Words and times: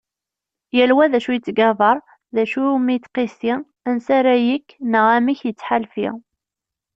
Yal 0.77 0.91
wa 0.95 1.05
d 1.11 1.13
acu 1.17 1.31
yettgabar, 1.33 1.97
d 2.35 2.37
acu 2.43 2.57
iwumi 2.63 2.91
yettqissi, 2.93 3.53
ansa 3.87 4.11
ara 4.19 4.33
yekk 4.47 4.67
neɣ 4.91 5.05
amek 5.17 5.39
yettḥalfi. 5.43 6.09